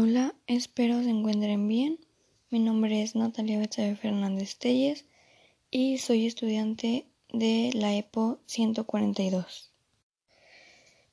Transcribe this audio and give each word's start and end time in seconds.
Hola, 0.00 0.32
espero 0.46 1.02
se 1.02 1.10
encuentren 1.10 1.66
bien. 1.66 1.98
Mi 2.50 2.60
nombre 2.60 3.02
es 3.02 3.16
Natalia 3.16 3.58
Betsabe 3.58 3.96
Fernández 3.96 4.56
Telles 4.56 5.06
y 5.72 5.98
soy 5.98 6.24
estudiante 6.24 7.08
de 7.32 7.72
la 7.74 7.92
EPO 7.96 8.38
142. 8.46 9.72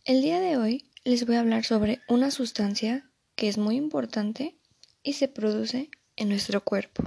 El 0.03 0.21
día 0.21 0.39
de 0.39 0.57
hoy 0.57 0.85
les 1.03 1.25
voy 1.25 1.37
a 1.37 1.39
hablar 1.39 1.65
sobre 1.65 2.01
una 2.07 2.29
sustancia 2.29 3.09
que 3.35 3.47
es 3.47 3.57
muy 3.57 3.75
importante 3.75 4.55
y 5.02 5.13
se 5.13 5.29
produce 5.29 5.89
en 6.15 6.29
nuestro 6.29 6.63
cuerpo, 6.63 7.02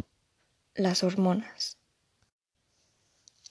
las 0.74 1.04
hormonas. 1.04 1.78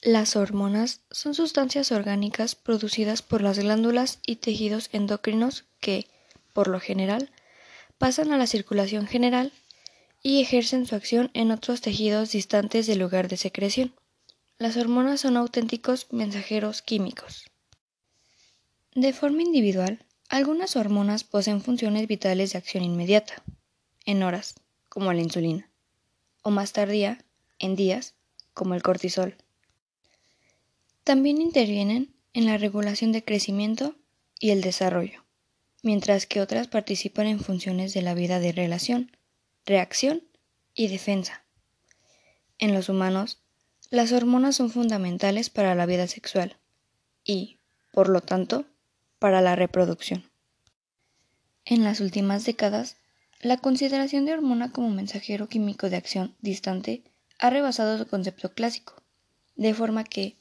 Las 0.01 0.35
hormonas 0.35 0.99
son 1.11 1.33
sustancias 1.33 1.93
orgánicas 1.93 2.55
producidas 2.55 3.21
por 3.21 3.41
las 3.41 3.57
glándulas 3.57 4.19
y 4.25 4.35
tejidos 4.35 4.89
endocrinos 4.91 5.63
que, 5.79 6.07
por 6.51 6.67
lo 6.67 6.81
general, 6.81 7.31
pasan 7.97 8.31
a 8.31 8.37
la 8.37 8.47
circulación 8.47 9.07
general 9.07 9.51
y 10.21 10.41
ejercen 10.41 10.85
su 10.85 10.95
acción 10.95 11.31
en 11.33 11.51
otros 11.51 11.81
tejidos 11.81 12.31
distantes 12.31 12.87
del 12.87 12.99
lugar 12.99 13.27
de 13.27 13.37
secreción. 13.37 13.93
Las 14.57 14.77
hormonas 14.77 15.21
son 15.21 15.37
auténticos 15.37 16.07
mensajeros 16.11 16.81
químicos. 16.81 17.45
De 18.93 19.13
forma 19.13 19.43
individual, 19.43 20.03
algunas 20.29 20.75
hormonas 20.75 21.23
poseen 21.23 21.61
funciones 21.61 22.07
vitales 22.07 22.51
de 22.51 22.57
acción 22.57 22.83
inmediata, 22.83 23.43
en 24.05 24.23
horas, 24.23 24.55
como 24.89 25.13
la 25.13 25.21
insulina, 25.21 25.69
o 26.41 26.49
más 26.49 26.73
tardía, 26.73 27.23
en 27.59 27.75
días, 27.75 28.15
como 28.53 28.73
el 28.73 28.81
cortisol. 28.81 29.35
También 31.03 31.41
intervienen 31.41 32.13
en 32.33 32.45
la 32.47 32.57
regulación 32.57 33.11
de 33.11 33.23
crecimiento 33.23 33.95
y 34.39 34.49
el 34.49 34.61
desarrollo 34.61 35.26
mientras 35.87 36.25
que 36.25 36.41
otras 36.41 36.67
participan 36.67 37.27
en 37.27 37.39
funciones 37.39 37.93
de 37.93 38.01
la 38.01 38.13
vida 38.13 38.41
de 38.41 38.51
relación, 38.51 39.09
reacción 39.65 40.21
y 40.73 40.89
defensa. 40.89 41.45
En 42.59 42.73
los 42.73 42.89
humanos, 42.89 43.39
las 43.89 44.11
hormonas 44.11 44.57
son 44.57 44.69
fundamentales 44.69 45.49
para 45.49 45.75
la 45.75 45.85
vida 45.85 46.07
sexual 46.07 46.57
y, 47.23 47.59
por 47.93 48.09
lo 48.09 48.19
tanto, 48.19 48.65
para 49.17 49.39
la 49.39 49.55
reproducción. 49.55 50.29
En 51.63 51.85
las 51.85 52.01
últimas 52.01 52.43
décadas, 52.43 52.97
la 53.39 53.55
consideración 53.55 54.25
de 54.25 54.33
hormona 54.33 54.73
como 54.73 54.89
mensajero 54.89 55.47
químico 55.47 55.89
de 55.89 55.95
acción 55.95 56.35
distante 56.41 57.01
ha 57.39 57.49
rebasado 57.49 57.97
su 57.97 58.07
concepto 58.07 58.51
clásico, 58.53 59.01
de 59.55 59.73
forma 59.73 60.03
que 60.03 60.35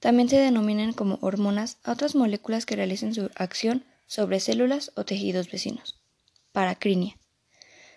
también 0.00 0.30
se 0.30 0.38
denominan 0.38 0.94
como 0.94 1.18
hormonas 1.20 1.76
a 1.84 1.92
otras 1.92 2.14
moléculas 2.14 2.64
que 2.64 2.76
realicen 2.76 3.12
su 3.12 3.30
acción 3.34 3.84
sobre 4.06 4.40
células 4.40 4.92
o 4.94 5.04
tejidos 5.04 5.50
vecinos. 5.50 6.00
Paracrinia. 6.52 7.18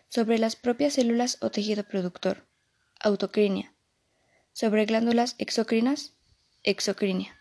Sobre 0.10 0.40
las 0.40 0.56
propias 0.56 0.94
células 0.94 1.38
o 1.42 1.52
tejido 1.52 1.84
productor. 1.84 2.46
Autocrinia. 3.00 3.74
Sobre 4.54 4.86
glándulas 4.86 5.36
exocrinas. 5.38 6.14
Exocrinia. 6.64 7.36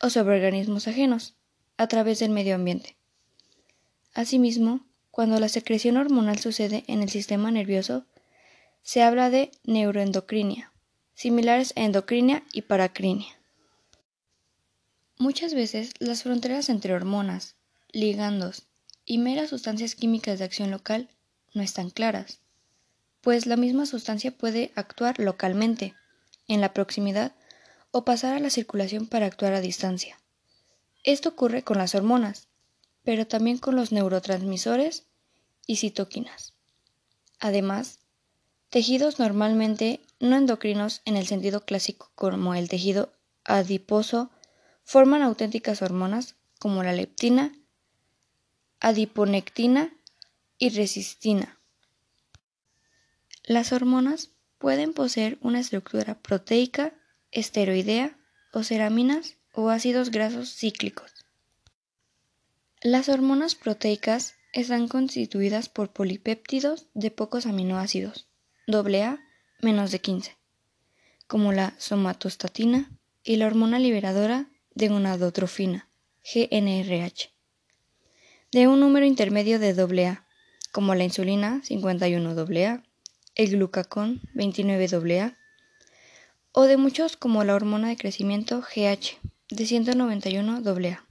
O 0.00 0.10
sobre 0.10 0.36
organismos 0.36 0.86
ajenos, 0.88 1.34
a 1.76 1.88
través 1.88 2.18
del 2.18 2.30
medio 2.30 2.54
ambiente. 2.54 2.96
Asimismo, 4.14 4.86
cuando 5.10 5.40
la 5.40 5.48
secreción 5.48 5.96
hormonal 5.96 6.38
sucede 6.38 6.84
en 6.86 7.02
el 7.02 7.10
sistema 7.10 7.50
nervioso, 7.50 8.06
se 8.82 9.02
habla 9.02 9.30
de 9.30 9.50
neuroendocrinia, 9.64 10.72
similares 11.14 11.72
a 11.76 11.82
endocrinia 11.82 12.44
y 12.52 12.62
paracrinia. 12.62 13.38
Muchas 15.18 15.54
veces 15.54 15.92
las 15.98 16.22
fronteras 16.22 16.68
entre 16.70 16.94
hormonas, 16.94 17.56
ligandos 17.92 18.64
y 19.04 19.18
meras 19.18 19.50
sustancias 19.50 19.94
químicas 19.94 20.38
de 20.38 20.44
acción 20.44 20.70
local 20.70 21.08
no 21.54 21.62
están 21.62 21.90
claras, 21.90 22.40
pues 23.20 23.46
la 23.46 23.56
misma 23.56 23.86
sustancia 23.86 24.36
puede 24.36 24.72
actuar 24.76 25.18
localmente, 25.18 25.94
en 26.48 26.60
la 26.60 26.72
proximidad, 26.72 27.32
o 27.90 28.04
pasar 28.04 28.34
a 28.34 28.40
la 28.40 28.50
circulación 28.50 29.06
para 29.06 29.26
actuar 29.26 29.52
a 29.52 29.60
distancia. 29.60 30.18
Esto 31.02 31.30
ocurre 31.30 31.62
con 31.62 31.78
las 31.78 31.94
hormonas, 31.94 32.48
pero 33.02 33.26
también 33.26 33.58
con 33.58 33.76
los 33.76 33.92
neurotransmisores 33.92 35.04
y 35.66 35.76
citoquinas. 35.76 36.54
Además, 37.38 37.98
tejidos 38.68 39.18
normalmente 39.18 40.00
no 40.20 40.36
endocrinos 40.36 41.00
en 41.04 41.16
el 41.16 41.26
sentido 41.26 41.64
clásico 41.64 42.12
como 42.14 42.54
el 42.54 42.68
tejido 42.68 43.12
adiposo 43.44 44.30
forman 44.84 45.22
auténticas 45.22 45.82
hormonas 45.82 46.36
como 46.58 46.82
la 46.82 46.92
leptina 46.92 47.52
adiponectina 48.80 49.92
y 50.58 50.70
resistina. 50.70 51.58
Las 53.44 53.72
hormonas 53.72 54.30
pueden 54.58 54.94
poseer 54.94 55.38
una 55.42 55.60
estructura 55.60 56.14
proteica, 56.14 56.94
esteroidea 57.30 58.16
o 58.52 58.62
ceraminas 58.62 59.36
o 59.52 59.68
ácidos 59.68 60.10
grasos 60.10 60.54
cíclicos. 60.54 61.12
Las 62.80 63.10
hormonas 63.10 63.54
proteicas 63.54 64.34
están 64.52 64.88
constituidas 64.88 65.68
por 65.68 65.92
polipéptidos 65.92 66.86
de 66.94 67.10
pocos 67.10 67.44
aminoácidos, 67.46 68.26
AA 68.66 69.18
menos 69.60 69.90
de 69.90 70.00
15, 70.00 70.38
como 71.26 71.52
la 71.52 71.74
somatostatina 71.78 72.90
y 73.22 73.36
la 73.36 73.46
hormona 73.46 73.78
liberadora 73.78 74.46
de 74.74 74.88
gonadotrofina, 74.88 75.88
GNRH 76.24 77.39
de 78.52 78.66
un 78.66 78.80
número 78.80 79.06
intermedio 79.06 79.60
de 79.60 79.70
AA, 79.70 80.26
como 80.72 80.94
la 80.96 81.04
insulina 81.04 81.62
51AA, 81.62 82.82
el 83.36 83.50
glucagón 83.50 84.20
29AA, 84.34 85.36
o 86.52 86.62
de 86.64 86.76
muchos 86.76 87.16
como 87.16 87.44
la 87.44 87.54
hormona 87.54 87.88
de 87.88 87.96
crecimiento 87.96 88.60
GH 88.60 89.20
de 89.50 89.64
191AA. 89.64 91.04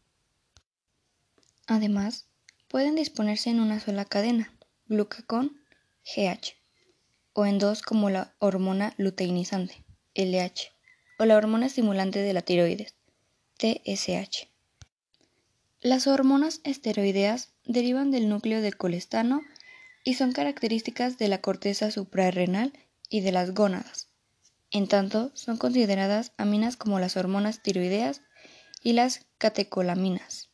Además, 1.67 2.27
pueden 2.67 2.95
disponerse 2.95 3.49
en 3.49 3.61
una 3.61 3.79
sola 3.79 4.03
cadena, 4.03 4.53
glucagón 4.87 5.61
GH, 6.03 6.55
o 7.31 7.45
en 7.45 7.57
dos 7.57 7.81
como 7.81 8.09
la 8.09 8.33
hormona 8.39 8.93
luteinizante, 8.97 9.85
LH, 10.13 10.73
o 11.19 11.25
la 11.25 11.37
hormona 11.37 11.67
estimulante 11.67 12.19
de 12.19 12.33
la 12.33 12.41
tiroides, 12.41 12.95
TSH. 13.57 14.48
Las 15.81 16.07
hormonas 16.07 16.59
esteroideas 16.65 17.53
derivan 17.65 18.11
del 18.11 18.27
núcleo 18.27 18.61
de 18.61 18.73
colestano 18.73 19.41
y 20.03 20.15
son 20.15 20.33
características 20.33 21.17
de 21.17 21.29
la 21.29 21.39
corteza 21.39 21.89
suprarrenal 21.89 22.73
y 23.09 23.21
de 23.21 23.31
las 23.31 23.53
gónadas. 23.53 24.09
En 24.71 24.89
tanto, 24.89 25.31
son 25.35 25.55
consideradas 25.55 26.33
aminas 26.35 26.75
como 26.75 26.99
las 26.99 27.15
hormonas 27.15 27.63
tiroideas 27.63 28.23
y 28.83 28.91
las 28.91 29.25
catecolaminas. 29.37 30.49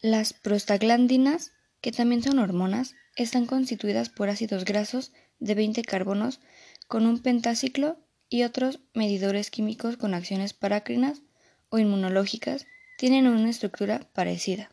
Las 0.00 0.32
prostaglandinas, 0.32 1.52
que 1.80 1.92
también 1.92 2.24
son 2.24 2.40
hormonas, 2.40 2.96
están 3.14 3.46
constituidas 3.46 4.08
por 4.08 4.28
ácidos 4.28 4.64
grasos 4.64 5.12
de 5.38 5.54
20 5.54 5.82
carbonos 5.82 6.40
con 6.88 7.06
un 7.06 7.20
pentaciclo 7.20 7.96
y 8.28 8.42
otros 8.42 8.80
medidores 8.92 9.52
químicos 9.52 9.96
con 9.96 10.14
acciones 10.14 10.52
paracrinas 10.52 11.22
o 11.68 11.78
inmunológicas 11.78 12.66
tienen 13.00 13.26
una 13.28 13.48
estructura 13.48 14.00
parecida. 14.12 14.68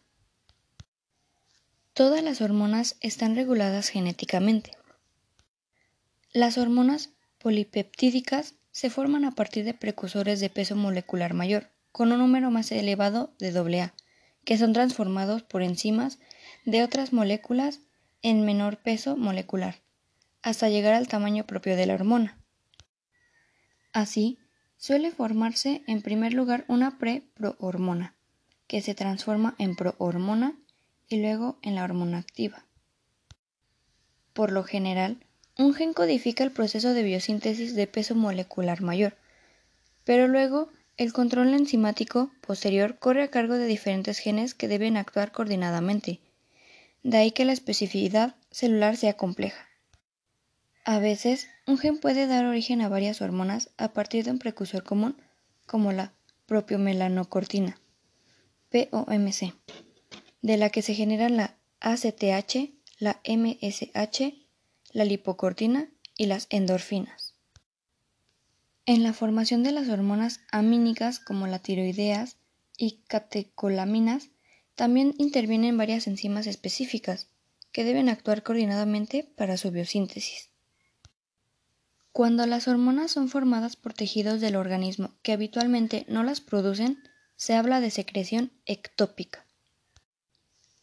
Todas 1.93 2.21
las 2.21 2.41
hormonas 2.41 2.97
están 2.99 3.37
reguladas 3.37 3.87
genéticamente. 3.87 4.71
Las 6.33 6.57
hormonas 6.57 7.11
polipeptídicas 7.37 8.55
se 8.71 8.89
forman 8.89 9.23
a 9.23 9.31
partir 9.31 9.63
de 9.63 9.73
precursores 9.73 10.41
de 10.41 10.49
peso 10.49 10.75
molecular 10.75 11.33
mayor, 11.33 11.69
con 11.93 12.11
un 12.11 12.19
número 12.19 12.51
más 12.51 12.69
elevado 12.73 13.33
de 13.39 13.57
AA, 13.57 13.93
que 14.43 14.57
son 14.57 14.73
transformados 14.73 15.43
por 15.43 15.63
enzimas 15.63 16.19
de 16.65 16.83
otras 16.83 17.13
moléculas 17.13 17.79
en 18.23 18.43
menor 18.43 18.75
peso 18.75 19.15
molecular, 19.15 19.75
hasta 20.41 20.67
llegar 20.67 20.95
al 20.95 21.07
tamaño 21.07 21.47
propio 21.47 21.77
de 21.77 21.85
la 21.85 21.93
hormona. 21.93 22.37
Así, 23.93 24.37
suele 24.75 25.11
formarse 25.11 25.81
en 25.87 26.01
primer 26.01 26.33
lugar 26.33 26.65
una 26.67 26.97
preprohormona, 26.97 28.16
que 28.67 28.81
se 28.81 28.95
transforma 28.95 29.55
en 29.57 29.75
prohormona 29.75 30.55
y 31.07 31.21
luego 31.21 31.57
en 31.61 31.75
la 31.75 31.83
hormona 31.83 32.17
activa. 32.17 32.65
Por 34.33 34.51
lo 34.51 34.63
general, 34.63 35.17
un 35.57 35.73
gen 35.73 35.93
codifica 35.93 36.43
el 36.43 36.51
proceso 36.51 36.93
de 36.93 37.03
biosíntesis 37.03 37.75
de 37.75 37.87
peso 37.87 38.13
molecular 38.13 38.81
mayor, 38.81 39.17
pero 40.03 40.27
luego 40.27 40.69
el 40.97 41.13
control 41.13 41.53
enzimático 41.53 42.31
posterior 42.41 42.99
corre 42.99 43.23
a 43.23 43.29
cargo 43.29 43.55
de 43.55 43.65
diferentes 43.65 44.19
genes 44.19 44.53
que 44.53 44.67
deben 44.67 44.97
actuar 44.97 45.31
coordinadamente, 45.31 46.19
de 47.03 47.17
ahí 47.17 47.31
que 47.31 47.45
la 47.45 47.53
especificidad 47.53 48.35
celular 48.51 48.97
sea 48.97 49.13
compleja. 49.13 49.67
A 50.85 50.99
veces, 50.99 51.49
un 51.65 51.77
gen 51.77 51.99
puede 51.99 52.27
dar 52.27 52.45
origen 52.45 52.81
a 52.81 52.89
varias 52.89 53.21
hormonas 53.21 53.71
a 53.77 53.89
partir 53.89 54.23
de 54.23 54.31
un 54.31 54.39
precursor 54.39 54.83
común, 54.83 55.17
como 55.65 55.91
la 55.91 56.13
propiomelanocortina. 56.45 57.77
POMC, 58.69 59.53
de 60.41 60.57
la 60.57 60.69
que 60.69 60.81
se 60.81 60.93
generan 60.93 61.37
la 61.37 61.57
ACTH, 61.79 62.71
la 62.99 63.21
MSH, 63.25 64.33
la 64.91 65.05
lipocortina 65.05 65.89
y 66.15 66.25
las 66.25 66.47
endorfinas. 66.49 67.35
En 68.85 69.03
la 69.03 69.13
formación 69.13 69.63
de 69.63 69.71
las 69.71 69.89
hormonas 69.89 70.39
amínicas 70.51 71.19
como 71.19 71.45
la 71.47 71.59
tiroideas 71.59 72.37
y 72.77 72.99
catecolaminas 73.07 74.29
también 74.75 75.13
intervienen 75.17 75.77
varias 75.77 76.07
enzimas 76.07 76.47
específicas 76.47 77.27
que 77.71 77.83
deben 77.83 78.09
actuar 78.09 78.43
coordinadamente 78.43 79.23
para 79.35 79.57
su 79.57 79.71
biosíntesis. 79.71 80.49
Cuando 82.11 82.47
las 82.47 82.67
hormonas 82.67 83.11
son 83.11 83.29
formadas 83.29 83.75
por 83.75 83.93
tejidos 83.93 84.41
del 84.41 84.55
organismo 84.55 85.13
que 85.21 85.33
habitualmente 85.33 86.05
no 86.07 86.23
las 86.23 86.41
producen, 86.41 86.97
se 87.37 87.53
habla 87.53 87.79
de 87.79 87.91
secreción 87.91 88.51
ectópica. 88.65 89.45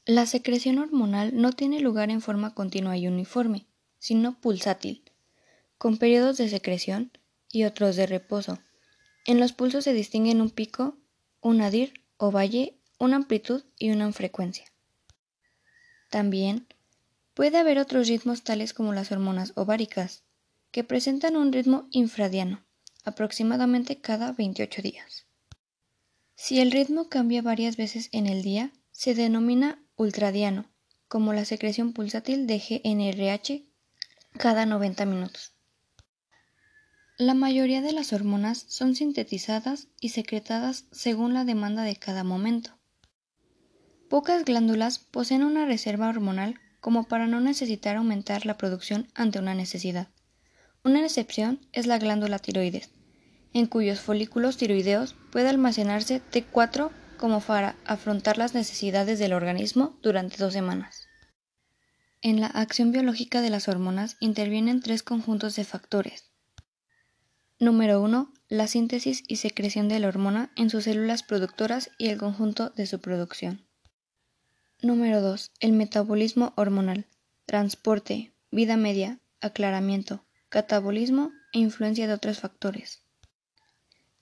La 0.06 0.25
secreción 0.25 0.79
hormonal 0.79 1.37
no 1.37 1.53
tiene 1.53 1.81
lugar 1.81 2.11
en 2.11 2.21
forma 2.21 2.55
continua 2.55 2.97
y 2.97 3.09
uniforme, 3.09 3.67
sino 3.99 4.41
pulsátil, 4.41 5.03
con 5.79 5.99
periodos 5.99 6.37
de 6.37 6.49
secreción 6.49 7.11
y 7.51 7.65
otros 7.65 7.97
de 7.97 8.06
reposo. 8.06 8.59
En 9.27 9.41
los 9.41 9.53
pulsos 9.53 9.85
se 9.85 9.93
distinguen 9.93 10.41
un 10.41 10.51
pico, 10.51 10.97
un 11.41 11.59
nadir 11.59 11.95
o 12.19 12.31
valle, 12.31 12.79
una 12.99 13.17
amplitud 13.17 13.65
y 13.79 13.91
una 13.91 14.11
frecuencia. 14.12 14.67
También 16.09 16.69
puede 17.35 17.59
haber 17.59 17.79
otros 17.79 18.06
ritmos 18.06 18.45
tales 18.45 18.73
como 18.73 18.93
las 18.93 19.11
hormonas 19.11 19.53
ováricas, 19.56 20.23
que 20.71 20.85
presentan 20.85 21.37
un 21.37 21.53
ritmo 21.53 21.89
infradiano, 21.91 22.65
aproximadamente 23.05 24.01
cada 24.01 24.33
28 24.33 24.83
días. 24.83 25.25
Si 26.36 26.60
el 26.60 26.72
ritmo 26.72 27.08
cambia 27.08 27.42
varias 27.42 27.76
veces 27.76 28.08
en 28.12 28.26
el 28.26 28.42
día, 28.42 28.72
se 28.90 29.14
denomina 29.14 29.82
ultradiano, 29.96 30.66
como 31.08 31.32
la 31.32 31.44
secreción 31.44 31.92
pulsátil 31.92 32.46
de 32.46 32.58
GNRH 32.58 33.62
cada 34.38 34.66
90 34.66 35.06
minutos. 35.06 35.52
La 37.16 37.34
mayoría 37.34 37.81
de 37.81 37.92
las 37.92 38.12
hormonas 38.12 38.64
son 38.66 38.96
sintetizadas 38.96 39.86
y 40.00 40.08
secretadas 40.08 40.86
según 40.90 41.32
la 41.32 41.44
demanda 41.44 41.84
de 41.84 41.94
cada 41.94 42.25
momento. 42.25 42.76
Pocas 44.10 44.44
glándulas 44.44 44.98
poseen 44.98 45.44
una 45.44 45.66
reserva 45.66 46.08
hormonal 46.08 46.60
como 46.81 47.04
para 47.04 47.28
no 47.28 47.40
necesitar 47.40 47.96
aumentar 47.96 48.44
la 48.44 48.58
producción 48.58 49.08
ante 49.14 49.38
una 49.38 49.54
necesidad. 49.54 50.08
Una 50.82 51.04
excepción 51.04 51.60
es 51.72 51.86
la 51.86 51.98
glándula 51.98 52.40
tiroides, 52.40 52.90
en 53.55 53.67
cuyos 53.67 54.01
folículos 54.01 54.59
tiroideos 54.59 55.15
puede 55.31 55.49
almacenarse 55.49 56.21
T4 56.21 56.91
como 57.17 57.41
para 57.41 57.77
afrontar 57.87 58.37
las 58.37 58.55
necesidades 58.55 59.19
del 59.19 59.33
organismo 59.33 59.97
durante 60.03 60.37
dos 60.37 60.53
semanas. 60.53 61.09
En 62.21 62.41
la 62.41 62.49
acción 62.49 62.91
biológica 62.91 63.41
de 63.41 63.51
las 63.51 63.69
hormonas 63.69 64.17
intervienen 64.19 64.81
tres 64.81 65.03
conjuntos 65.03 65.56
de 65.56 65.65
factores. 65.65 66.31
Número 67.61 68.03
1. 68.03 68.33
La 68.49 68.67
síntesis 68.67 69.23
y 69.29 69.37
secreción 69.37 69.89
de 69.89 70.01
la 70.01 70.09
hormona 70.09 70.51
en 70.56 70.69
sus 70.69 70.85
células 70.85 71.23
productoras 71.23 71.91
y 71.97 72.09
el 72.09 72.19
conjunto 72.19 72.71
de 72.71 72.87
su 72.87 73.01
producción. 73.01 73.65
Número 74.83 75.21
2. 75.21 75.53
El 75.61 75.73
metabolismo 75.73 76.53
hormonal. 76.56 77.06
Transporte, 77.47 78.35
vida 78.51 78.77
media, 78.77 79.21
aclaramiento, 79.41 80.25
catabolismo 80.49 81.31
e 81.53 81.61
influencia 81.61 82.06
de 82.06 82.15
otros 82.15 82.41
factores. 82.41 83.04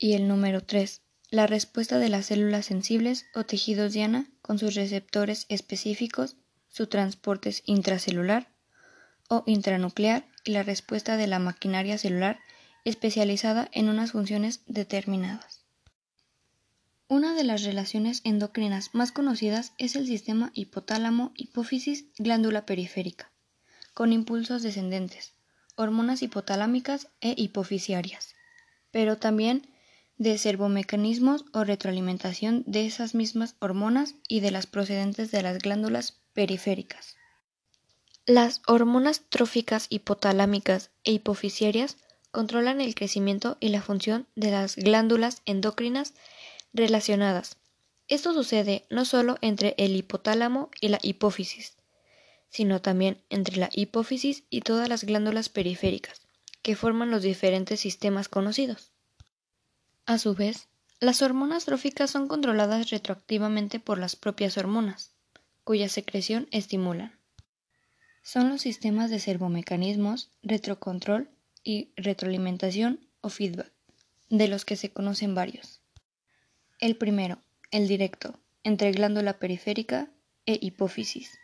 Y 0.02 0.12
el 0.14 0.26
número 0.26 0.64
3. 0.64 1.00
La 1.31 1.46
respuesta 1.46 2.00
de 2.00 2.08
las 2.08 2.26
células 2.26 2.66
sensibles 2.66 3.26
o 3.37 3.44
tejidos 3.44 3.93
diana 3.93 4.26
con 4.43 4.58
sus 4.58 4.75
receptores 4.75 5.46
específicos, 5.49 6.34
su 6.69 6.88
transporte 6.88 7.54
intracelular 7.66 8.52
o 9.28 9.44
intranuclear 9.46 10.26
y 10.43 10.50
la 10.50 10.64
respuesta 10.64 11.16
de 11.16 11.28
la 11.28 11.38
maquinaria 11.38 11.99
celular 11.99 12.40
especializada 12.84 13.69
en 13.70 13.88
unas 13.88 14.10
funciones 14.10 14.62
determinadas. 14.66 15.62
Una 17.06 17.34
de 17.34 17.44
las 17.44 17.62
relaciones 17.62 18.22
endocrinas 18.25 18.96
más 18.96 19.12
conocidas 19.12 19.72
es 19.78 19.94
el 19.94 20.08
sistema 20.08 20.50
hipotálamo-hipófisis-glándula 20.55 22.66
periférica, 22.66 23.31
con 23.94 24.12
impulsos 24.12 24.64
descendentes, 24.64 25.34
hormonas 25.76 26.22
hipotalámicas 26.22 27.06
e 27.20 27.37
hipofisiarias, 27.38 28.34
pero 28.90 29.16
también 29.16 29.71
de 30.22 30.38
servomecanismos 30.38 31.44
o 31.52 31.64
retroalimentación 31.64 32.62
de 32.66 32.86
esas 32.86 33.14
mismas 33.16 33.56
hormonas 33.58 34.14
y 34.28 34.38
de 34.38 34.52
las 34.52 34.69
procedentes 34.69 35.32
de 35.32 35.42
las 35.42 35.58
glándulas 35.58 36.20
periféricas. 36.32 37.16
Las 38.24 38.62
hormonas 38.69 39.22
tróficas 39.28 39.88
hipotalámicas 39.90 40.90
e 41.02 41.10
hipofisiarias 41.10 41.96
controlan 42.30 42.80
el 42.80 42.94
crecimiento 42.94 43.56
y 43.58 43.70
la 43.70 43.82
función 43.82 44.28
de 44.36 44.52
las 44.52 44.76
glándulas 44.76 45.42
endocrinas 45.44 46.14
relacionadas. 46.72 47.56
Esto 48.06 48.32
sucede 48.32 48.86
no 48.90 49.04
solo 49.04 49.38
entre 49.40 49.74
el 49.76 49.96
hipotálamo 49.96 50.70
y 50.80 50.88
la 50.88 51.00
hipófisis, 51.02 51.74
sino 52.48 52.80
también 52.80 53.19
entre 53.28 53.56
la 53.56 53.70
hipófisis 53.72 54.44
y 54.50 54.60
todas 54.60 54.88
las 54.88 55.02
glándulas 55.02 55.48
periféricas, 55.48 56.20
que 56.62 56.76
forman 56.76 57.10
los 57.10 57.22
diferentes 57.22 57.80
sistemas 57.80 58.28
conocidos. 58.28 58.91
A 60.06 60.19
su 60.19 60.34
vez, 60.34 60.69
las 61.00 61.22
hormonas 61.22 61.64
tróficas 61.64 62.10
son 62.10 62.28
controladas 62.28 62.90
retroactivamente 62.90 63.81
por 63.81 63.99
las 63.99 64.16
propias 64.16 64.58
hormonas, 64.58 65.12
cuya 65.64 65.88
secreción 65.88 66.49
estimulan. 66.50 67.19
Son 68.22 68.49
los 68.49 68.62
sistemas 68.62 69.10
de 69.10 69.19
servomecanismos, 69.20 70.31
retrocontrol 70.43 71.28
y 71.64 71.90
retroalimentación 71.96 73.00
o 73.20 73.28
feedback, 73.28 73.72
de 74.28 74.49
los 74.49 74.64
que 74.64 74.76
se 74.76 74.90
conocen 74.90 75.34
varios. 75.34 75.81
El 76.81 76.96
primero, 76.96 77.38
el 77.70 77.87
directo, 77.87 78.38
entre 78.64 78.93
glándula 78.93 79.38
periférica 79.38 80.08
e 80.46 80.58
hipófisis. 80.60 81.38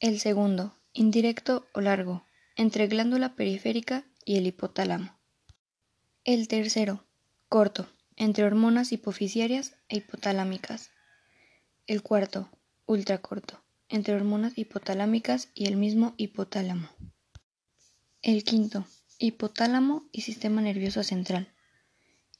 El 0.00 0.18
segundo, 0.20 0.76
indirecto 0.92 1.66
o 1.72 1.80
largo, 1.80 2.24
entre 2.56 2.86
glándula 2.86 3.34
periférica 3.34 4.04
y 4.24 4.36
el 4.36 4.46
hipotálamo. 4.46 5.18
El 6.24 6.48
tercero, 6.48 7.03
corto, 7.54 7.86
entre 8.16 8.42
hormonas 8.42 8.90
hipofisiarias 8.90 9.76
e 9.88 9.98
hipotalámicas. 9.98 10.90
El 11.86 12.02
cuarto, 12.02 12.50
ultracorto, 12.84 13.62
entre 13.88 14.16
hormonas 14.16 14.58
hipotalámicas 14.58 15.50
y 15.54 15.66
el 15.66 15.76
mismo 15.76 16.14
hipotálamo. 16.16 16.88
El 18.22 18.42
quinto, 18.42 18.88
hipotálamo 19.20 20.08
y 20.10 20.22
sistema 20.22 20.62
nervioso 20.62 21.04
central. 21.04 21.46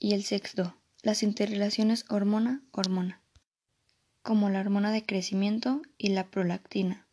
Y 0.01 0.15
el 0.15 0.25
sexto, 0.25 0.75
las 1.03 1.23
interrelaciones 1.23 2.07
hormona-hormona, 2.09 3.23
como 4.21 4.51
la 4.51 4.59
hormona 4.59 4.91
de 4.91 5.07
crecimiento 5.07 5.81
y 5.97 6.09
la 6.09 6.27
prolactina 6.27 7.07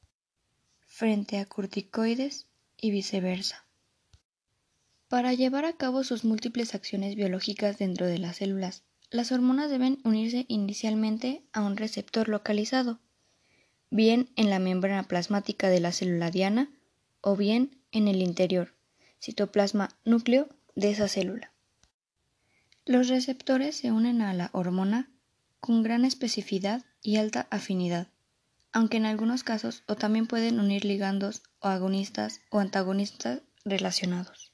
frente 0.87 1.37
a 1.37 1.45
corticoides 1.45 2.47
y 2.77 2.89
viceversa. 2.89 3.67
Para 5.11 5.33
llevar 5.33 5.65
a 5.65 5.73
cabo 5.73 6.05
sus 6.05 6.23
múltiples 6.23 6.73
acciones 6.73 7.15
biológicas 7.15 7.77
dentro 7.77 8.05
de 8.07 8.17
las 8.17 8.37
células, 8.37 8.83
las 9.09 9.33
hormonas 9.33 9.69
deben 9.69 9.99
unirse 10.05 10.45
inicialmente 10.47 11.43
a 11.51 11.59
un 11.63 11.75
receptor 11.75 12.29
localizado, 12.29 13.01
bien 13.89 14.29
en 14.37 14.49
la 14.49 14.59
membrana 14.59 15.03
plasmática 15.09 15.67
de 15.67 15.81
la 15.81 15.91
célula 15.91 16.31
diana 16.31 16.71
o 17.19 17.35
bien 17.35 17.77
en 17.91 18.07
el 18.07 18.21
interior, 18.21 18.73
citoplasma 19.21 19.89
núcleo 20.05 20.47
de 20.75 20.91
esa 20.91 21.09
célula. 21.09 21.51
Los 22.85 23.09
receptores 23.09 23.75
se 23.75 23.91
unen 23.91 24.21
a 24.21 24.33
la 24.33 24.49
hormona 24.53 25.09
con 25.59 25.83
gran 25.83 26.05
especificidad 26.05 26.85
y 27.03 27.17
alta 27.17 27.47
afinidad 27.51 28.07
aunque 28.71 28.95
en 28.95 29.05
algunos 29.05 29.43
casos 29.43 29.83
o 29.87 29.95
también 29.95 30.27
pueden 30.27 30.61
unir 30.61 30.85
ligandos 30.85 31.43
o 31.59 31.67
agonistas 31.67 32.39
o 32.49 32.59
antagonistas 32.59 33.41
relacionados. 33.65 34.50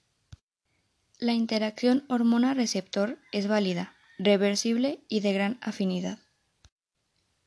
La 1.19 1.33
interacción 1.33 2.05
hormona-receptor 2.09 3.17
es 3.31 3.47
válida, 3.47 3.95
reversible 4.19 4.99
y 5.09 5.21
de 5.21 5.33
gran 5.33 5.57
afinidad. 5.61 6.19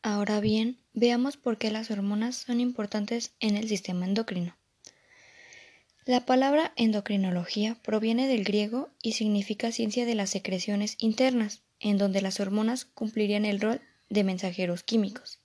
Ahora 0.02 0.40
bien, 0.40 0.78
veamos 0.92 1.36
por 1.36 1.56
qué 1.56 1.70
las 1.70 1.92
hormonas 1.92 2.34
son 2.34 2.58
importantes 2.58 3.30
en 3.38 3.56
el 3.56 3.68
sistema 3.68 4.06
endocrino. 4.06 4.56
La 6.04 6.26
palabra 6.26 6.72
endocrinología 6.74 7.76
proviene 7.80 8.26
del 8.26 8.42
griego 8.42 8.90
y 9.02 9.12
significa 9.12 9.70
ciencia 9.70 10.04
de 10.04 10.16
las 10.16 10.30
secreciones 10.30 10.96
internas, 10.98 11.62
en 11.78 11.96
donde 11.96 12.22
las 12.22 12.40
hormonas 12.40 12.86
cumplirían 12.86 13.44
el 13.44 13.60
rol 13.60 13.80
de 14.08 14.24
mensajeros 14.24 14.82
químicos. 14.82 15.38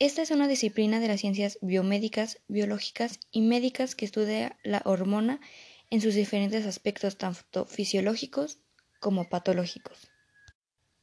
Esta 0.00 0.20
es 0.20 0.32
una 0.32 0.48
disciplina 0.48 0.98
de 0.98 1.06
las 1.06 1.20
ciencias 1.20 1.58
biomédicas, 1.62 2.40
biológicas 2.48 3.20
y 3.30 3.42
médicas 3.42 3.94
que 3.94 4.04
estudia 4.04 4.58
la 4.64 4.82
hormona 4.84 5.40
en 5.90 6.00
sus 6.00 6.14
diferentes 6.14 6.66
aspectos 6.66 7.16
tanto 7.16 7.64
fisiológicos 7.64 8.58
como 9.00 9.28
patológicos. 9.28 10.10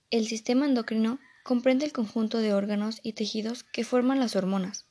El 0.10 0.28
sistema 0.28 0.66
endocrino 0.66 1.20
comprende 1.44 1.86
el 1.86 1.92
conjunto 1.92 2.40
de 2.40 2.54
órganos 2.54 3.00
y 3.04 3.14
tejidos 3.14 3.64
que 3.64 3.84
forman 3.84 4.20
las 4.20 4.36
hormonas, 4.36 4.86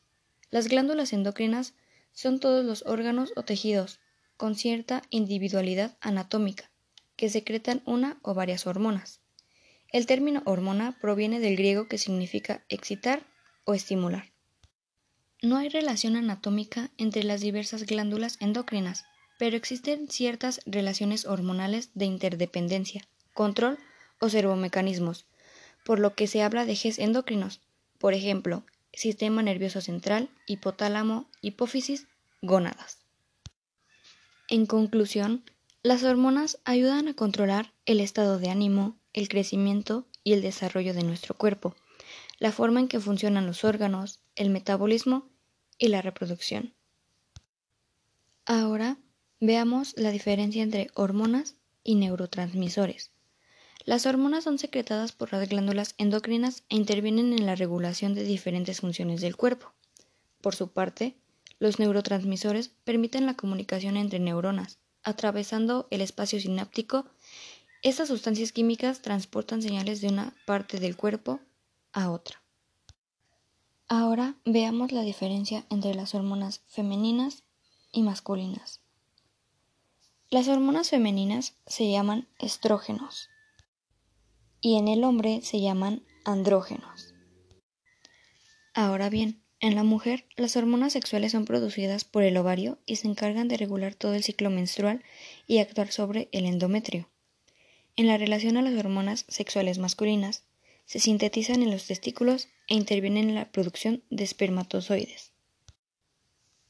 Las 0.51 0.69
glándulas 0.69 1.13
endocrinas 1.13 1.75
son 2.13 2.41
todos 2.41 2.65
los 2.65 2.85
órganos 2.87 3.33
o 3.37 3.43
tejidos 3.43 4.01
con 4.37 4.55
cierta 4.55 5.03
individualidad 5.09 5.97
anatómica 6.01 6.71
que 7.17 7.31
secretan 7.31 7.83
una 7.87 8.19
o 8.23 8.35
varias 8.35 8.67
hormonas. 8.67 9.21
El 9.93 10.07
término 10.07 10.43
hormona 10.45 10.99
proviene 11.01 11.41
del 11.41 11.57
griego 11.57 11.87
que 11.87 11.99
significa 11.99 12.65
excitar 12.69 13.23
o 13.65 13.75
estimular. 13.75 14.33
No 15.41 15.57
hay 15.57 15.69
relación 15.69 16.17
anatómica 16.17 16.91
entre 16.99 17.25
las 17.25 17.41
diversas 17.41 17.85
glándulas 17.85 18.37
endocrinas, 18.41 19.05
pero 19.43 19.57
existen 19.57 20.09
ciertas 20.09 20.61
relaciones 20.67 21.27
hormonales 21.27 21.91
de 21.95 22.05
interdependencia, 22.05 23.09
control 23.35 23.77
o 24.21 24.29
servomecanismos, 24.29 25.27
por 25.85 25.99
lo 25.99 26.15
que 26.15 26.29
se 26.29 26.45
habla 26.45 26.65
de 26.65 26.75
ejes 26.75 27.01
endocrinos, 27.01 27.61
por 27.99 28.15
ejemplo, 28.15 28.63
sistema 28.93 29.43
nervioso 29.43 29.81
central, 29.81 30.31
hipotálamo, 30.47 31.29
hipófisis, 31.41 32.07
gónadas. 32.41 32.99
En 34.47 34.65
conclusión, 34.65 35.43
las 35.83 36.05
hormonas 36.05 36.61
ayudan 36.65 37.09
a 37.09 37.15
controlar 37.15 37.73
el 37.85 37.99
estado 37.99 38.39
de 38.39 38.49
ánimo, 38.49 38.97
el 39.13 39.29
crecimiento 39.29 40.07
y 40.23 40.35
el 40.35 40.43
desarrollo 40.43 40.95
de 40.95 41.03
nuestro 41.03 41.35
cuerpo, 41.35 41.75
la 42.39 42.53
forma 42.53 42.79
en 42.79 42.87
que 42.87 43.01
funcionan 43.01 43.49
los 43.49 43.65
órganos, 43.65 44.21
el 44.37 44.51
metabolismo 44.51 45.27
y 45.79 45.89
la 45.89 46.01
reproducción. 46.01 46.75
Ahora 48.47 48.99
veamos 49.43 49.95
la 49.97 50.13
diferencia 50.13 50.63
entre 50.63 50.93
hormonas 50.95 51.57
y 51.83 51.97
neurotransmisores. 51.97 53.11
Las 53.85 54.07
hormonas 54.07 54.45
son 54.45 54.61
secretadas 54.61 55.11
por 55.11 55.33
las 55.33 55.49
glándulas 55.49 55.97
endocrinas 55.99 56.63
e 56.69 56.77
intervienen 56.77 57.33
en 57.33 57.45
la 57.45 57.57
regulación 57.57 58.15
de 58.15 58.23
diferentes 58.23 58.83
funciones 58.83 59.21
del 59.21 59.37
cuerpo. 59.37 59.73
Por 60.41 60.55
su 60.55 60.69
parte, 60.69 61.17
los 61.59 61.81
neurotransmisores 61.81 62.69
permiten 62.69 63.27
la 63.27 63.35
comunicación 63.35 63.97
entre 63.97 64.21
neuronas, 64.21 64.79
atravesando 65.03 65.89
el 65.91 66.03
espacio 66.03 66.39
sináptico. 66.39 67.07
Estas 67.83 68.07
sustancias 68.07 68.53
químicas 68.53 69.03
transportan 69.03 69.61
señales 69.61 70.01
de 70.01 70.07
una 70.07 70.37
parte 70.47 70.79
del 70.79 70.97
cuerpo 70.97 71.41
a 71.93 72.13
otra. 72.13 72.41
Ahora 73.89 74.37
veamos 74.45 74.93
la 74.93 75.03
diferencia 75.03 75.67
entre 75.69 75.97
las 75.97 76.15
hormonas 76.15 76.63
femeninas 76.69 77.43
y 77.91 78.05
masculinas. 78.05 78.82
Las 80.33 80.49
hormonas 80.49 80.89
femeninas 80.89 81.59
se 81.67 81.91
llaman 81.91 82.27
estrógenos 82.39 83.29
y 84.63 84.79
en 84.79 84.89
el 84.89 85.05
hombre 85.05 85.43
se 85.43 85.61
llaman 85.61 86.05
andrógenos. 86.25 87.13
Ahora 88.73 89.11
bien, 89.11 89.43
en 89.61 89.75
la 89.75 89.83
mujer 89.83 90.25
las 90.37 90.57
hormonas 90.57 90.95
sexuales 90.95 91.33
son 91.33 91.45
producidas 91.45 92.05
por 92.05 92.23
el 92.23 92.39
ovario 92.39 92.79
y 92.87 92.97
se 92.97 93.09
encargan 93.09 93.47
de 93.47 93.59
regular 93.59 93.95
todo 93.95 94.15
el 94.15 94.25
ciclo 94.25 94.49
menstrual 94.49 95.05
y 95.47 95.59
actuar 95.59 95.93
sobre 95.93 96.31
el 96.33 96.47
endometrio. 96.47 97.11
En 97.97 98.07
la 98.07 98.17
relación 98.17 98.57
a 98.57 98.63
las 98.63 98.79
hormonas 98.79 99.27
sexuales 99.29 99.77
masculinas, 99.77 100.45
se 100.87 100.99
sintetizan 100.99 101.63
en 101.63 101.71
los 101.71 101.87
testículos 101.87 102.49
e 102.69 102.75
intervienen 102.75 103.29
en 103.29 103.35
la 103.35 103.53
producción 103.53 104.03
de 104.09 104.25
espermatozoides. 104.25 105.32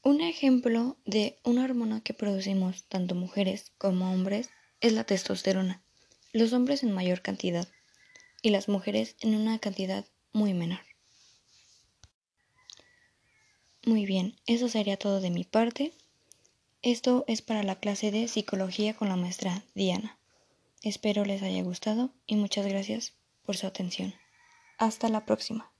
Un 0.05 0.19
ejemplo 0.19 0.97
de 1.05 1.39
una 1.45 1.63
hormona 1.63 2.01
que 2.01 2.13
producimos 2.13 2.83
tanto 2.89 3.15
mujeres 3.15 3.71
como 3.77 4.11
hombres 4.11 4.49
es 4.81 4.91
la 4.91 5.05
testosterona, 5.05 5.81
los 6.33 6.51
hombres 6.51 6.83
en 6.83 6.91
mayor 6.91 7.21
cantidad 7.21 7.69
y 8.41 8.49
las 8.49 8.67
mujeres 8.67 9.15
en 9.21 9.33
una 9.33 9.59
cantidad 9.59 10.05
muy 10.33 10.53
menor. 10.53 10.81
Muy 13.85 14.05
bien, 14.05 14.35
eso 14.45 14.67
sería 14.67 14.97
todo 14.97 15.21
de 15.21 15.29
mi 15.29 15.45
parte. 15.45 15.93
Esto 16.81 17.23
es 17.29 17.41
para 17.41 17.63
la 17.63 17.79
clase 17.79 18.11
de 18.11 18.27
psicología 18.27 18.93
con 18.93 19.07
la 19.07 19.15
maestra 19.15 19.63
Diana. 19.73 20.19
Espero 20.81 21.23
les 21.23 21.43
haya 21.43 21.63
gustado 21.63 22.13
y 22.27 22.35
muchas 22.35 22.67
gracias 22.67 23.13
por 23.45 23.55
su 23.55 23.67
atención. 23.67 24.13
Hasta 24.77 25.07
la 25.07 25.25
próxima. 25.25 25.72